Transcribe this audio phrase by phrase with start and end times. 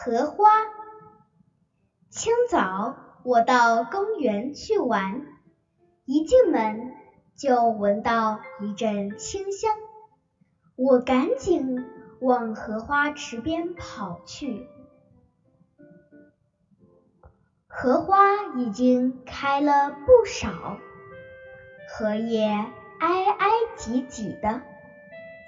[0.00, 0.48] 荷花。
[2.08, 5.26] 清早，我到公园去玩，
[6.04, 6.92] 一进门
[7.34, 9.72] 就闻到一阵清香，
[10.76, 11.84] 我赶紧
[12.20, 14.68] 往荷花池边跑去。
[17.66, 18.18] 荷花
[18.56, 20.78] 已经开了不少，
[21.90, 22.46] 荷叶
[23.00, 24.62] 挨挨挤挤的，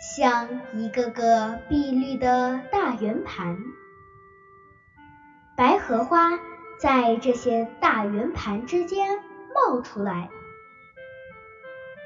[0.01, 3.57] 像一个个碧绿的大圆盘。
[5.91, 6.39] 荷花
[6.79, 9.19] 在这些大圆盘之间
[9.53, 10.31] 冒出来，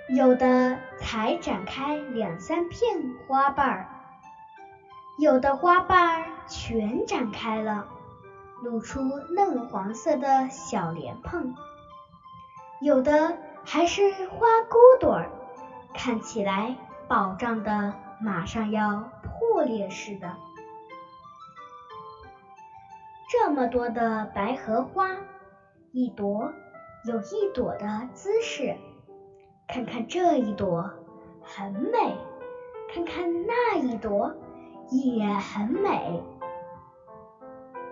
[0.08, 3.88] 有的才展开两三片花瓣儿，
[5.18, 7.86] 有的花瓣儿全展开了。
[8.62, 9.02] 露出
[9.36, 11.54] 嫩黄色的小莲蓬，
[12.80, 15.30] 有的还是花骨朵儿，
[15.92, 16.74] 看起来
[17.06, 20.36] 饱胀的马上要破裂似的。
[23.28, 25.08] 这么多的白荷花，
[25.92, 26.52] 一朵
[27.04, 28.76] 有一朵的姿势，
[29.66, 30.90] 看看这一朵
[31.42, 32.16] 很美，
[32.92, 34.34] 看看那一朵
[34.90, 36.22] 也很美。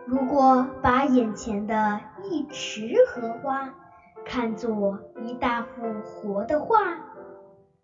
[0.05, 3.73] 如果把眼前的一池荷花
[4.25, 6.79] 看作一大幅活的画，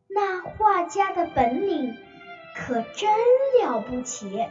[0.08, 1.94] 那画家的本领
[2.56, 3.10] 可真
[3.62, 4.46] 了不起。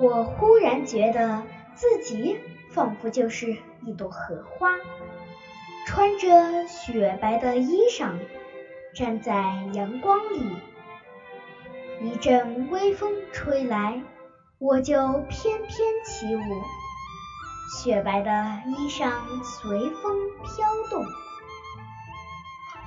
[0.00, 1.42] 我忽然觉得
[1.74, 2.38] 自己
[2.70, 4.70] 仿佛就是一朵荷花，
[5.86, 8.14] 穿着雪白的衣裳，
[8.94, 9.34] 站在
[9.74, 10.56] 阳光里，
[12.00, 14.02] 一阵微风吹来。
[14.58, 14.96] 我就
[15.28, 15.70] 翩翩
[16.04, 16.40] 起舞，
[17.76, 18.30] 雪白的
[18.66, 19.10] 衣裳
[19.42, 21.04] 随风飘动。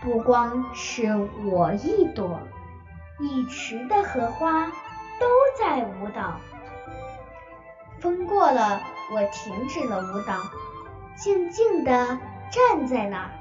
[0.01, 2.39] 不光是我一朵，
[3.19, 4.65] 一池的荷花
[5.19, 5.27] 都
[5.59, 6.39] 在舞蹈。
[8.03, 10.35] 风过了，我停止了舞蹈，
[11.15, 12.19] 静静地
[12.51, 13.31] 站在那儿。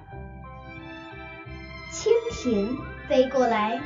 [1.91, 2.79] 蜻蜓
[3.09, 3.81] 飞过来。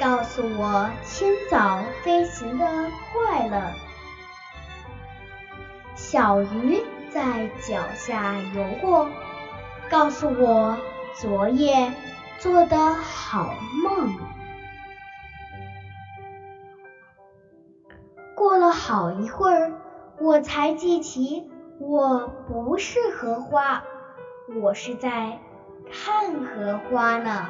[0.00, 2.66] 告诉我清早飞行的
[3.12, 3.62] 快乐。
[5.94, 9.08] 小鱼在脚下游过，
[9.88, 10.76] 告诉我
[11.14, 11.92] 昨夜
[12.38, 14.12] 做的好梦。
[18.34, 19.72] 过了好一会儿，
[20.18, 23.82] 我才记起我不是荷花，
[24.62, 25.40] 我是在
[25.90, 27.48] 看荷花呢。